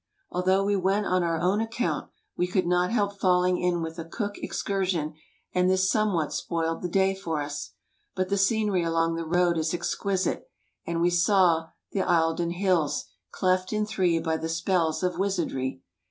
Although 0.31 0.63
we 0.63 0.75
went 0.75 1.05
on 1.05 1.21
our 1.21 1.39
own 1.39 1.61
account 1.61 2.09
we 2.35 2.47
could 2.47 2.65
not 2.65 2.89
help 2.89 3.19
falling 3.19 3.59
in 3.59 3.83
with 3.83 3.99
a 3.99 4.03
Cook 4.03 4.39
excursion 4.39 5.13
and 5.53 5.69
this 5.69 5.91
somewhat 5.91 6.33
spoiled 6.33 6.81
the 6.81 6.89
day 6.89 7.13
for 7.13 7.39
us. 7.39 7.73
Bui 8.15 8.25
the 8.25 8.35
scenery 8.39 8.81
along 8.83 9.13
the 9.13 9.27
road 9.27 9.59
is 9.59 9.75
exquisite 9.75 10.49
and 10.87 11.01
we 11.01 11.11
saw 11.11 11.67
the 11.91 11.99
Eildon 12.01 12.53
Hills, 12.53 13.05
cleft 13.29 13.71
in 13.71 13.85
three 13.85 14.17
by 14.17 14.37
the 14.37 14.49
spells 14.49 15.03
of 15.03 15.19
wizardry. 15.19 15.83